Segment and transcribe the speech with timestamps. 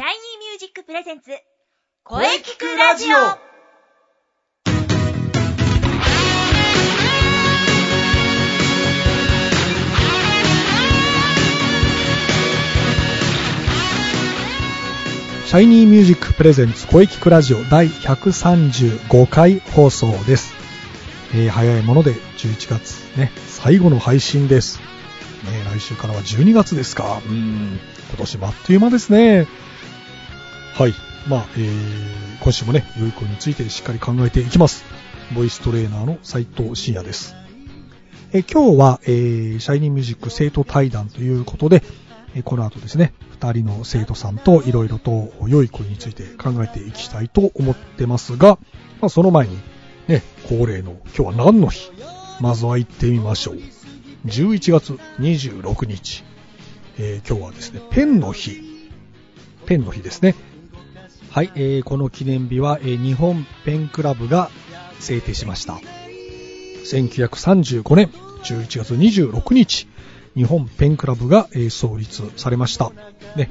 [0.00, 1.30] シャイニーミュージック presents
[2.04, 3.16] 声キクラジオ
[15.46, 20.54] シャイニーミュージック presents 声キクラジオ第135回放送です。
[21.34, 24.80] えー早いもので11月ね、最後の配信です。
[25.44, 27.20] ね、来週からは12月ですか。
[27.28, 27.78] うん、
[28.08, 29.46] 今年もあっという間ですね。
[30.74, 30.94] はい。
[31.28, 34.82] まあ、えー今週もね、良い子についてしっかり考えていきます。
[35.34, 37.36] ボイストレーナーの斉藤慎也です。
[38.32, 41.82] え今日は、えーシャイニーミュージック生徒対談ということで、
[42.34, 48.58] えこの後ですね、二人の生徒さんといろいろと良い声について考えていきたいと思ってますが、
[49.02, 49.58] まあ、その前に、
[50.08, 51.92] ね、恒例の今日は何の日？
[52.40, 53.58] まずは行ってみましょう。
[54.26, 56.24] 11月26日。
[56.98, 58.62] えー今日はですね、ペンの日。
[59.66, 60.34] ペンの日ですね。
[61.30, 64.50] はい、えーこの記念日は、えー日本ペンクラブが
[64.98, 65.78] 制定しました。
[66.84, 68.08] 1935年
[68.42, 69.86] 11月26日、
[70.34, 72.90] 日本ペンクラブが、えー創立されました。
[73.36, 73.48] ね、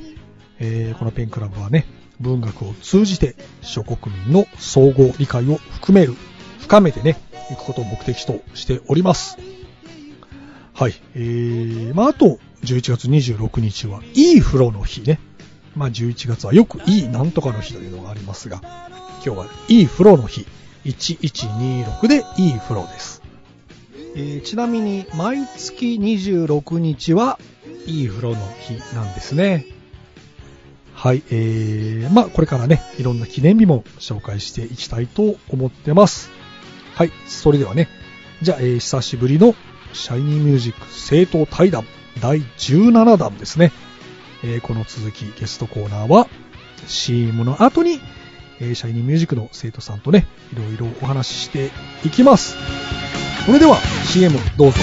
[0.59, 1.85] えーこのペンクラブはね、
[2.19, 6.15] 文学を通じて諸国民の総合理解を含める、
[6.59, 7.17] 深めてね、
[7.49, 9.37] いくことを目的としております。
[10.73, 10.93] はい。
[11.15, 15.19] えー、まあ、あと、11月26日は、いい風呂の日ね。
[15.75, 18.61] まあ、11月はよくいいなんとかの日というのがありますが、
[19.25, 20.45] 今日はいい風呂の日、
[20.85, 23.21] 1126でいい風呂です。
[24.15, 27.39] えーちなみに、毎月26日は
[27.85, 29.65] いい風呂の日なんですね。
[30.93, 36.29] はい、えー、まあ、これからね、いろんな記念日も紹介していきたいと思ってます。
[36.95, 37.87] はい、それではね、
[38.41, 39.55] じゃあ、えー久しぶりの
[39.93, 41.85] シャイニーミュージック生徒対談
[42.21, 43.71] 第17弾ですね。
[44.43, 46.27] えーこの続きゲストコーナーは
[46.87, 47.99] CM の後に、
[48.59, 51.71] えーシャイニーミュージックの生徒さんとね、いろいろお話しして
[52.05, 52.55] いきます。
[53.45, 54.77] それでは CM どうぞ。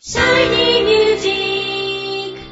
[0.00, 2.42] シャイニーミュージック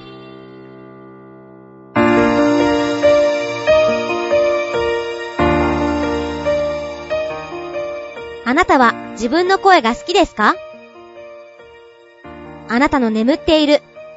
[8.47, 10.55] あなたは自分の声が好きですか？
[12.69, 13.83] あなたの眠っている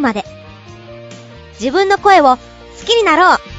[0.00, 0.24] まで。
[1.60, 2.38] 自分の声を好
[2.86, 3.53] きになろう。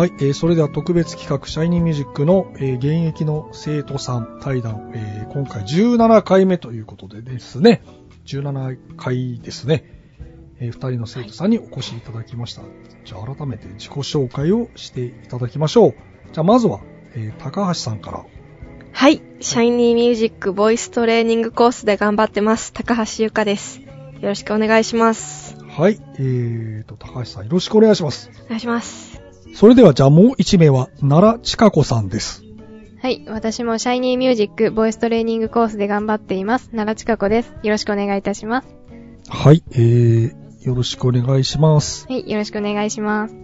[0.00, 7.82] はい、えーそれでは特別企画、シャイニーミュージックの、えー現役の生徒さん対談、えー今回17回目ということでですね、
[8.24, 9.84] 17回ですね、
[10.58, 12.62] えー二人の生徒さんにお越しいただきました。
[13.04, 15.94] じゃあ改めて自己紹介をしていただきましょう。
[16.32, 16.80] じゃあまずは、
[17.14, 18.24] えー高橋さんから。
[18.92, 19.20] はい。
[19.40, 22.72] シャイニーミュージックボイストレーニングコースで頑張ってます。
[22.72, 23.80] 高橋ゆかです。
[23.80, 23.86] よ
[24.22, 25.58] ろしくお願いします。
[25.62, 28.30] はい、えーと、高橋さんよろしくお願いします。
[28.46, 29.09] お願いします。
[29.54, 32.44] それではじゃあもう一名は、奈良千佳子さんです。
[33.02, 33.24] はい。
[33.28, 36.70] 私もシャイニーミュージックボイストレーニングコースで頑張っています。
[36.70, 37.54] 奈良千佳子です。
[37.62, 38.68] よろしくお願いいたします。
[39.28, 42.06] はい、えー、よろしくお願いします。
[42.06, 42.30] はい。
[42.30, 43.34] よろしくお願いします。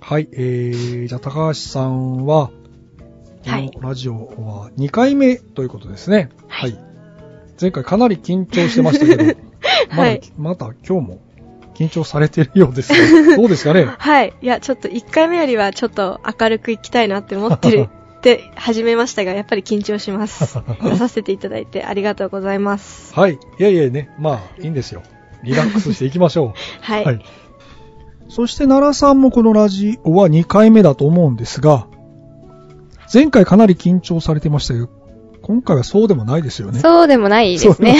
[0.00, 6.28] はい、えー、じゃあ高橋さんは、こはいのラジオは2回目ということですね。
[6.46, 6.78] はい。
[7.60, 9.24] 前回かなり緊張してましたけど、
[9.90, 11.20] まだ、はいまだ今日も
[11.78, 13.36] 緊張されてるようですね。
[13.36, 13.84] どうですかね？
[13.98, 14.32] はい。
[14.42, 17.88] いや、ちょっと1回目よりはちょっと明るくいきたいなって思ってる
[18.18, 20.58] って始めましたが、やっぱり緊張します。
[20.82, 23.14] 出させていただいてありがとうございます。
[23.14, 23.34] はい。
[23.34, 25.02] いやいやね、まあ、いいんですよ。
[25.44, 26.52] リラックスしていきましょう。
[26.82, 27.04] はい。
[27.04, 27.24] はい。
[28.28, 31.86] そして奈良さんもこのラジオは2回目だと思うんですが、
[33.12, 34.88] 前回かなり緊張されてましたけど、
[35.40, 36.80] 今回はそうでもないですよね。
[36.80, 37.96] そうでもないですね。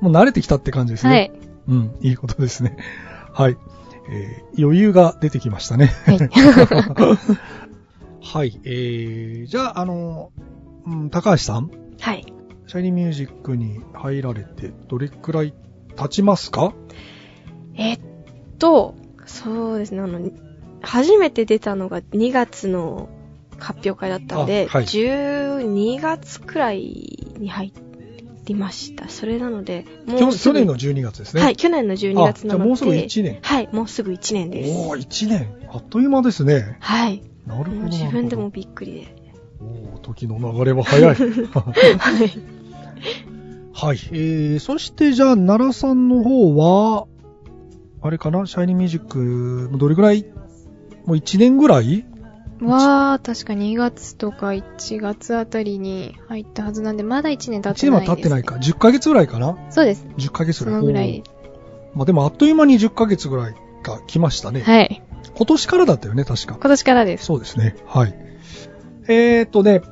[0.00, 1.10] もう慣れてきたって感じですね。
[1.10, 1.32] はい。
[1.68, 2.76] うん、いいことですね。
[3.32, 3.56] はい。
[4.10, 5.92] えー余裕が出てきましたね。
[6.06, 6.18] はい。
[8.20, 8.60] はい。
[8.64, 10.32] えー、じゃあ、あの、
[10.86, 11.70] うん、高橋さん、
[12.00, 12.26] はい。
[12.66, 15.54] シャイニーミュージックに入られてどれくらい
[15.96, 16.72] 経ちますか？
[17.74, 18.00] えっ
[18.58, 18.94] と、
[19.26, 20.30] そうですね、あの、
[20.82, 23.08] 初めて出たのが2月の
[23.58, 27.72] 発表会だったんで、あはい12月くらいに入
[28.48, 29.08] りました。
[29.08, 31.42] それなので、去もうすぐ去年の12月ですね。
[31.42, 33.38] はい、去年の12月なので、もうすぐ1年。
[33.42, 34.70] はい、もうすぐ1年です。
[34.70, 35.48] おー、1年。
[35.72, 36.76] あっという間ですね。
[36.80, 37.22] はい。
[37.46, 37.82] なるほど。
[37.88, 39.16] 自分でもびっくりで。
[39.60, 41.14] おー時の流れは早い。
[41.14, 41.18] はい。
[43.72, 43.98] はい。
[44.12, 47.06] えー、そしてじゃあ、奈良さんの方は、
[48.00, 48.46] あれかな？
[48.46, 50.26] シャイニーミュージック、どれぐらい？
[51.04, 52.04] もう1年ぐらい？
[52.60, 58.54] は、確か2月とか1月あたりに入ったはずなんで、まだ1年経っ ?1 年てなです、はい経ってないか。
[58.56, 60.06] 10ヶ月ぐらいかなそうです。
[60.16, 60.80] ?10 ヶ月そぐらい。
[60.80, 61.22] のぐらい。
[61.94, 64.60] まあでもあっという間に10ヶ月ぐらいが来ましたね。
[64.62, 65.02] はい。
[65.36, 66.54] 今年からだったよね、確か。
[66.60, 67.24] 今年からです。
[67.26, 67.76] そうですね。
[67.86, 68.14] はい。
[69.08, 69.82] えーとね、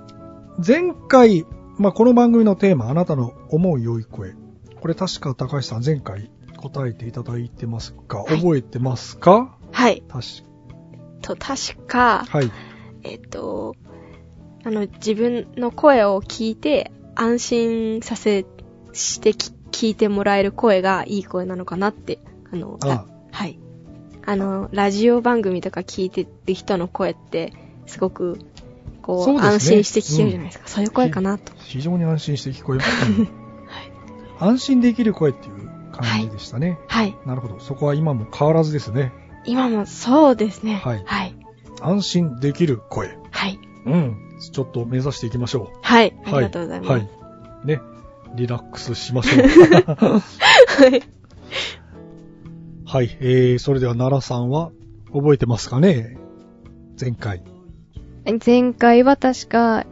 [0.64, 1.46] 前回、
[1.78, 4.34] まあ、この番組のテーマ、あなたの思う良い声。
[4.80, 9.56] これ確か高橋さん前回答えていただいてますか、はい覚えてますか？
[9.72, 10.02] はい。
[10.08, 10.22] 確
[11.26, 12.26] と、確か、か。
[12.28, 12.50] はい。
[13.02, 13.74] えっと、
[14.64, 18.46] あの、自分の声を聞いて、安心させ、
[18.92, 22.18] してき聞いてもらえる声がいい声なのかなって、
[22.52, 23.58] あの、あはい。
[24.24, 27.52] あの、ラジオ番組とか聞いてる人の声って、
[27.86, 28.38] すごく、
[29.02, 30.68] こう、ね安心して聞けるじゃないですか。
[30.68, 31.52] そういう声かなと。
[31.58, 33.28] 非常に安心して聞こえます、ね。
[33.66, 34.50] はい。
[34.50, 36.78] 安心できる声っていう感じでしたね。
[36.88, 37.16] はい。
[37.26, 37.60] なるほど。
[37.60, 39.12] そこは今も変わらずですね。
[39.46, 40.80] 今もそうですね。
[40.84, 41.34] はいはい。
[41.80, 43.16] 安心できる声。
[43.30, 43.58] はい。
[43.86, 44.16] うん。
[44.52, 46.08] ちょっと目指していきましょはい。
[46.08, 46.12] う。
[46.26, 46.92] ありがとうございます。
[46.92, 47.08] はい。
[47.64, 47.80] ね。
[48.34, 49.46] リラックスしましょう。
[50.04, 50.20] は
[50.88, 51.02] い。
[52.84, 53.16] はい。
[53.20, 54.70] えー、それでは奈良さんは
[55.12, 56.18] 覚えてますかね？
[57.00, 57.42] 前回。
[58.44, 59.84] 前回は確か、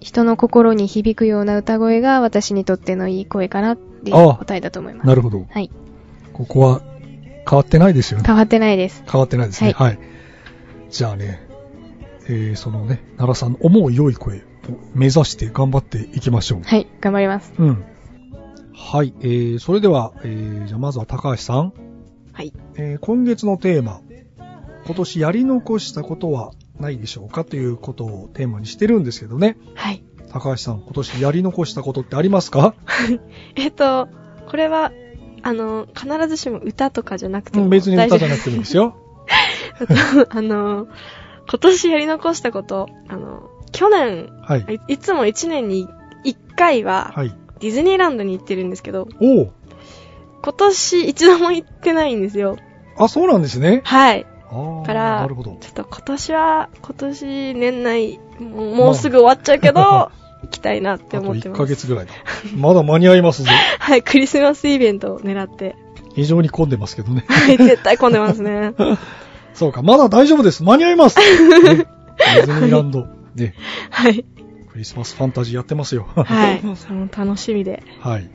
[0.00, 5.06] 人の心に響くような歌声が私にとってのいい声かなっていう答えだと思います。
[5.06, 5.46] なるほど。
[5.50, 5.70] はい。
[6.32, 6.82] ここは
[7.48, 8.24] 変わってないですよね。
[8.26, 9.02] 変わってないです。
[9.10, 9.72] 変わってないですね。
[9.72, 9.98] はい。
[10.90, 11.40] じゃあね、
[12.28, 14.40] えー、そのね、奈良さんの思う良い声を
[14.94, 16.62] 目指して頑張っていきましょう。
[16.62, 17.52] はい、頑張ります。
[17.58, 17.84] うん。
[18.74, 19.14] はい。
[19.20, 21.72] えー、それでは、えー、じゃあまずは高橋さん。
[22.32, 22.52] はい。
[22.76, 24.00] えー、今月のテーマ、
[24.86, 29.56] 今年やり残したことはないでしょうかということをテーマにしてるんですけどね。
[29.74, 30.02] はい。
[30.30, 32.74] 高橋さん、今年やり残したことってありますか？
[33.56, 34.08] えっと、
[34.48, 34.92] これは、
[35.42, 38.96] あの、必ずしも歌とかじゃなくてもうん別に歌じゃなくくてもいいですよ。
[40.30, 40.88] あの、
[41.48, 44.80] 今年やり残したこと、あの、去年、はい。
[44.88, 45.88] いいつも1年に
[46.24, 47.34] 1回ははい。
[47.60, 49.52] ディズニーランドに行ってるんですけど、おう
[50.42, 52.56] 今年一度も行ってないんですよ。
[52.96, 53.82] あ、そうなんですね。
[53.84, 54.26] はい。
[54.86, 55.56] からなるほど。
[55.60, 60.10] ちょっと今年は、今年年内、もうすぐ終わっちゃうけど、
[60.42, 61.58] 行きたいなってあと1思ってます。
[61.58, 62.12] ヶ月ぐらいだ。
[62.56, 63.50] まだ間に合いますぞ。
[63.78, 65.76] はい、クリスマスイベントを狙って。
[66.14, 67.24] 非常に混んでますけどね。
[67.28, 68.74] はい、絶対混んでますね。
[69.54, 70.62] そうか、まだ大丈夫です。
[70.62, 71.18] 間に合います。
[71.18, 71.24] ね、
[72.36, 73.54] ディズニーランド、ね、
[73.90, 74.24] はい。
[74.68, 76.06] クリスマスファンタジーやってますよ。
[76.14, 76.60] はい。
[76.76, 77.82] その楽しみで。
[78.00, 78.30] はい。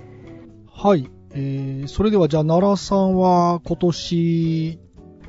[0.73, 1.09] はい。
[1.35, 4.79] えー、それではじゃあ、奈良さんは今年、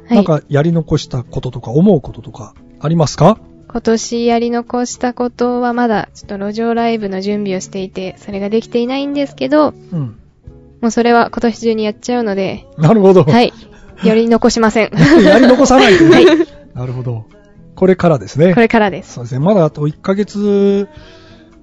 [0.06, 0.16] はい。
[0.16, 3.38] なんかやり残したこととか思うこととかありますか？
[3.74, 10.16] 今年やり残したことはまだ、ちょっと路上ライブの準備をしていて、それができていないんですけど、うん。
[10.80, 13.24] もうそれは今年中にやっちゃうので、なるほど。
[13.24, 13.52] はい。
[14.04, 14.92] やり残しません。
[15.26, 16.24] やり残さないとね。
[16.72, 17.24] なるほど。
[17.74, 18.54] これからですね。
[18.54, 19.14] これからです。
[19.14, 19.40] そうですね。
[19.40, 20.86] まだあと1ヶ月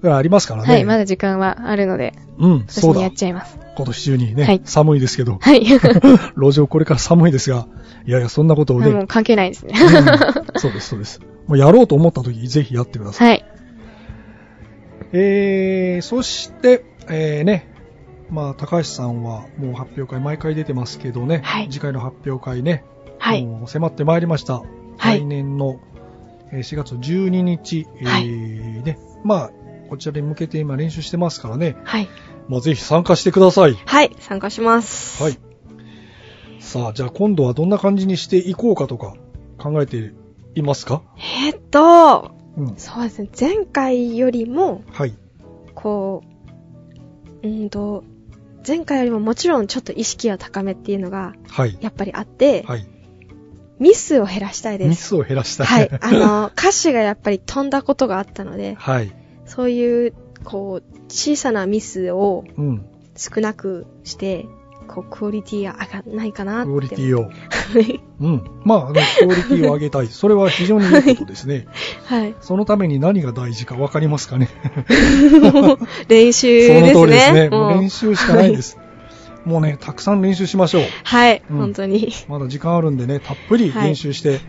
[0.01, 0.67] ぐらいありますからね。
[0.67, 3.13] はい、まだ時間はあるので、うん、そうだやっ。
[3.13, 3.57] ちゃいます。
[3.77, 5.65] 今年中にね、はい寒いですけど、はい。
[6.35, 7.67] 路上これから寒いですが、
[8.05, 9.73] いやいや、そんなことをね、もう関係ないですね。
[9.79, 11.21] うんそうです、そうです。
[11.51, 13.29] もうやろうと思った時、ぜひやってください。
[13.29, 13.45] はい。
[15.11, 17.67] えー、そして、えーね、
[18.29, 22.85] まあ、高橋さんはもう発表会毎回出てますけどね、はい次回の発表会ね、
[23.19, 23.45] はい。
[23.45, 24.61] もう迫ってまいりました。
[24.61, 25.81] はい来年の
[26.53, 29.51] えー4月12日、えはいーね、まあ、
[29.89, 32.07] こちらに向けて今練習してますからね、はい。
[32.47, 33.73] まあ、ぜひ参加してください。
[33.73, 34.15] はい。
[34.21, 35.21] 参加します。
[35.21, 35.37] はい。
[36.61, 39.15] さあ、じゃあ今度はどんな感じにしていこうかとか
[39.57, 40.13] 考えて
[40.55, 41.01] いますか？
[41.45, 42.75] えーっと、うん。
[42.77, 43.29] そうですね。
[43.39, 45.13] 前回よりも、はい。
[45.73, 46.23] こ
[47.43, 48.03] う、うーんと、
[48.67, 51.77] 前回よりももちろんちょっと意識は高めっていうのがはい。
[51.81, 52.85] やっぱりあって、はい。
[53.79, 54.89] ミスを減らしたいです。
[54.89, 55.67] ミスを減らしたい。
[55.67, 55.89] はい。
[56.01, 59.11] あの、歌詞がやっぱり飛んだことがあったので、はい。
[59.45, 62.85] そういう、こう、小さなミスをうん。
[63.15, 64.45] 少なくして、
[64.93, 66.67] こう、クオリティが上がんないかなって。
[66.67, 67.23] クオリティを。
[67.23, 67.29] は
[67.79, 68.03] い。
[68.19, 68.43] うん。
[68.65, 70.07] まあ、あのクオリティを上げたい。
[70.11, 71.67] それは非常にいいことですね。
[72.05, 72.35] はい。
[72.41, 74.49] そのために何が大事かわかりますかね？
[76.09, 76.93] 練習そのですね。
[76.93, 77.49] 通りですね。
[77.49, 78.77] もう練習しかないです。
[79.45, 80.83] もうね、たくさん練習しましょう。
[81.03, 82.11] はい、うん本当に。
[82.27, 84.39] まだ時間あるんでね、たっぷり練習して、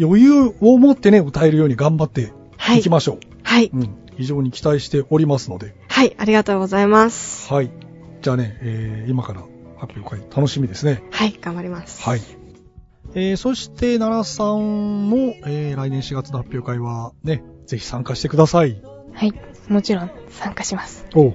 [0.00, 3.18] 余裕を持ってね、歌えるように頑張ってはいいきましょう。
[3.42, 3.70] はい。
[3.72, 3.90] うん。
[4.16, 5.74] 非常に期待しておりますので。
[5.88, 7.52] はい、ありがとうございます。
[7.52, 7.70] はい。
[8.20, 9.42] じゃあね、えー、今から
[9.82, 11.02] 発表会楽しみですね。
[11.10, 12.02] はい、頑張ります。
[12.02, 12.20] はい。
[13.14, 18.80] えー、そして、奈良さんの、えー、来年4月の発表会は、ね、ぜひ参加してください。
[19.12, 19.32] はい。
[19.68, 21.04] もちろん参加します。
[21.16, 21.34] おうはい。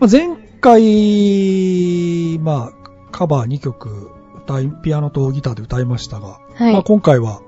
[0.00, 4.10] まあ、前回、まあ、カバー2曲
[4.44, 6.72] 歌い、ピアノとギターで歌いましたが、はい。
[6.72, 7.40] まあ、今回は、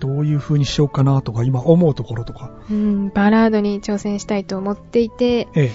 [0.00, 5.72] どういう風にしようかなとか、今思うところとか、うん、バラードに挑戦したいと思っていて、え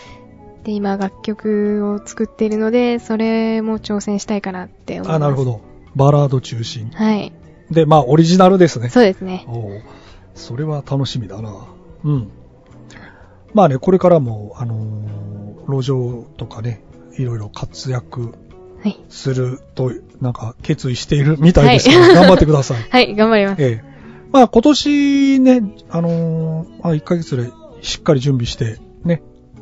[0.68, 5.16] で、今楽曲を作っているので、それも挑戦したいかなってえ思います。
[5.16, 5.46] あ、なるほ。
[5.46, 5.62] ど。
[5.96, 6.90] バラード中心。
[6.90, 7.32] はい。
[7.72, 8.90] で、まあ、オリジナルですね。
[8.90, 9.46] そうですね。
[9.48, 9.82] おう
[10.36, 11.54] それは楽しみだな。
[12.04, 12.30] うん。
[13.54, 16.82] まあね、これからも、あのー路上とかね、
[17.18, 18.34] いろいろ活躍
[18.84, 19.00] はい。
[19.08, 22.84] すると、なんか決意しているみたいですから、はい頑張ってください。
[22.92, 23.64] はい、頑張ります。
[23.64, 23.84] ええ。
[24.34, 28.78] まあ今年ね、あのーまあ1ヶ月でしっかり準備して、ね、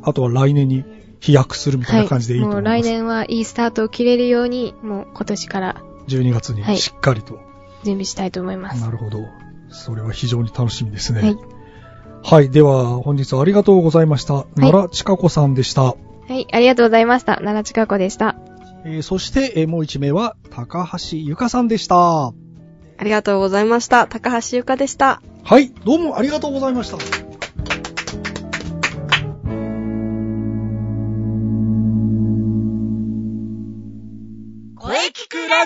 [0.06, 0.84] あとは来年に
[1.20, 2.72] 飛躍するみたいな感じでいいと思います。
[2.72, 7.38] もう来年はいいスタートを切れるように、もう今年から12月にはいしっかりと。
[7.84, 8.80] 準備したいと思います。
[8.80, 9.18] なるほど。
[9.68, 11.20] それは非常に楽しみですね。
[11.20, 11.36] はい。
[12.22, 12.50] はい。
[12.50, 14.46] では、本日はありがとうございました。
[14.56, 15.82] 奈良千佳子さんでした。
[15.82, 15.96] は
[16.30, 17.36] い、ありがとうございました。
[17.36, 18.36] 奈良近子でした。
[18.84, 22.28] えーそして、えーもう一名は、高橋ゆかさんでした。
[22.28, 22.32] あ
[23.02, 24.06] りがとうございました。
[24.06, 25.22] 高橋ゆかでした。
[25.44, 25.70] はい。
[25.84, 27.35] どうもありがとうございました。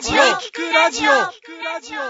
[0.02, 2.00] 声聞くラジオ聞くラジオ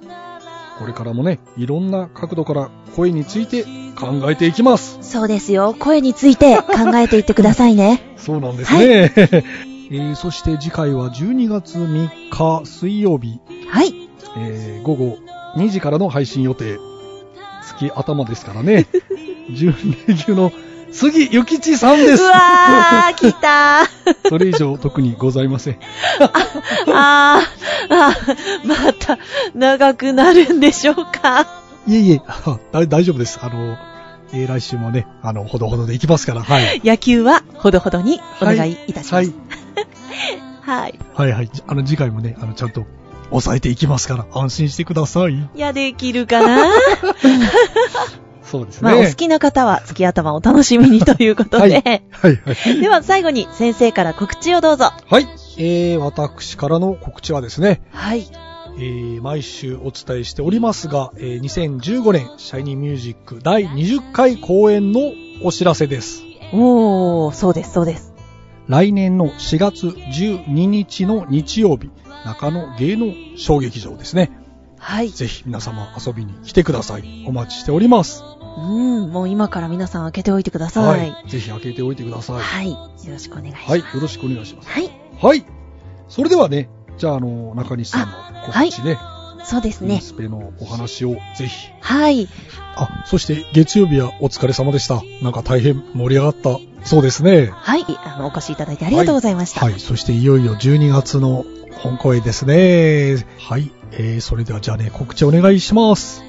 [0.77, 3.63] これからもね、いろんな角度から声について
[3.99, 4.99] 考えていきます。
[5.01, 5.75] そうですよ。
[5.77, 8.13] 声について考えていってくださいね。
[8.17, 9.11] そうなんですね。
[9.91, 13.93] えーそして次回は12月3日水曜日、はい。
[14.37, 15.17] えー午後
[15.55, 16.77] 2時からの配信予定。
[17.63, 18.87] 月頭ですからね。
[19.51, 19.73] 準
[20.07, 20.51] レギュの
[20.91, 22.23] 杉ゆきちさんです。
[22.23, 24.15] うわー、来たー。
[24.29, 25.79] それ以上特にございません。
[26.19, 29.17] あー、あー、また、
[29.53, 31.47] 長くなるんでしょうか。
[31.87, 33.39] いえいえ、 あ大大丈夫です。
[33.41, 33.77] あの、
[34.33, 36.81] えー来週もね、あの、ほどほどでいきますから、はい。
[36.83, 39.58] 野球はほどほどにお願いいたしはいます。。
[40.61, 40.99] はい。
[41.13, 41.49] はいはい。
[41.67, 42.85] あの、次回もね、あの、ちゃんと
[43.29, 45.33] 抑えていきますから、安心してください。
[45.33, 46.71] いや、できるかな？
[48.43, 48.91] そうですね。
[48.91, 51.61] まあ、お好きな方は月頭を楽しみにということで。
[51.61, 52.81] はいはいはい。
[52.81, 54.91] では、最後に先生から告知をどうぞ。
[55.07, 55.27] はい。
[55.57, 58.27] えー、私からの告知はですね、はい。
[58.77, 65.01] えー、毎週お伝えしておりますが、えー、2015年、シャイニーミュージック第20回公演の
[65.43, 66.23] お知らせです。
[66.53, 68.08] おー、そうです、そうです。
[68.69, 71.89] 来年の4月12日の日曜日、
[72.23, 74.31] 中野芸能小劇場ですね。
[74.77, 75.09] はい。
[75.09, 77.25] ぜひ皆様遊びに来てください。
[77.27, 78.23] お待ちしております。
[78.59, 78.61] う
[79.07, 81.09] ん、もう今から皆さん開けておいてください。
[81.09, 81.29] はい。
[81.29, 82.39] ぜひ開けておいてください。
[82.39, 82.69] はい。
[82.69, 83.69] よろしくお願いします。
[83.71, 83.79] はい。
[83.79, 84.69] よろしくお願いします。
[84.69, 84.91] はい。
[85.19, 85.45] はい。
[86.07, 88.99] それではね、じゃあ、あの、中西さんの告知ね、
[89.43, 89.99] そうですね。
[90.01, 91.69] スペのお話をぜひ。
[91.81, 92.27] はい。
[92.75, 95.01] あ、そして月曜日はお疲れ様でした。
[95.21, 97.49] なんか大変盛り上がったそうですね。
[97.51, 97.85] はい。
[98.03, 99.61] あの、お越しいただいてありがとうございました。
[99.65, 99.79] はい。
[99.79, 101.45] そしていよいよ12月の
[101.83, 103.25] 本声ですね。
[103.37, 103.71] はい。
[103.91, 106.23] えー、それではじゃあね、告知お願いします。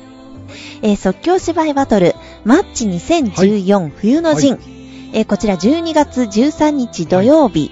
[0.82, 2.14] えー即興芝居バトル、
[2.44, 4.58] マッチ2014冬の陣。
[5.12, 7.70] えーこちら12月13日土曜日、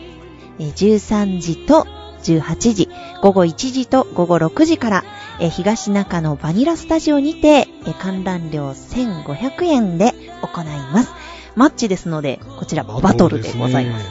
[0.58, 1.86] えー13時と
[2.22, 2.88] 18時、
[3.22, 5.04] 午後1時と午後6時から、
[5.40, 11.12] えー東中野バニラスタジオにて、えー観覧料1500円で行います。
[11.56, 14.06] マッチですので、こちらバトルでございます。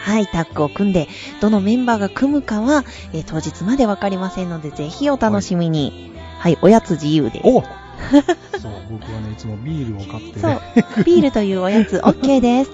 [0.00, 1.08] はい、タッグを組んで、
[1.40, 6.12] どのメンバーが組むかは、えー当日までわかりませんので、ぜひお楽しみに。
[6.38, 7.46] はい、おやつ自由です。
[8.54, 10.60] お そう、僕はね、いつもビールを買ってそね
[10.98, 12.70] う。、ビールというおやつ OK です。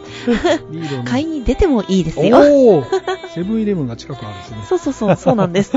[0.71, 2.85] ビールをね買いに出てもいいですよ。
[3.35, 4.57] セブンイレブンが近くあるんですね。
[4.69, 5.73] そうそうそう、そうなんです。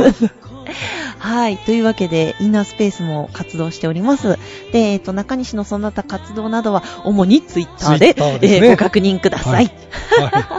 [1.19, 1.57] はい。
[1.57, 4.37] というわけで、インナースペースも活動しております。
[4.71, 9.53] で、えっ、と、中西のその他活動などは、主にツイッターで、ですねえーご確認ください。
[9.53, 9.71] はい、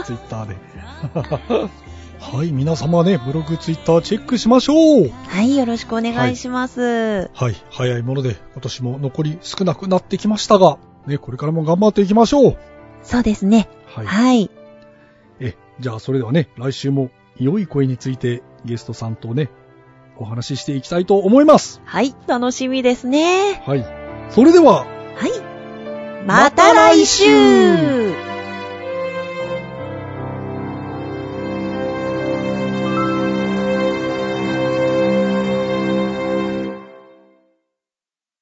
[0.05, 0.55] ツイッターで。
[2.33, 7.31] はい、皆様ね、ブログ、ツイッターチェックしましょうはい、よろしくお願いします。
[7.33, 12.57] はい、早いもので、今年も残り少なくなってきましたが、ね、これからも頑張っていきましょう
[13.01, 13.69] そうですね。
[13.85, 14.05] はい。
[14.05, 14.51] はい。
[15.39, 19.49] え、じゃあそれではね、来週も良い声についてゲストさんとね、
[20.17, 21.81] お話ししていきたいと思います。
[21.85, 23.63] はい、楽しみですね。
[23.65, 23.85] はい。
[24.31, 26.25] それでは、はい。
[26.25, 28.26] また来週